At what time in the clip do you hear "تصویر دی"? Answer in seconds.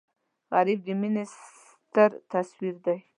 2.31-2.97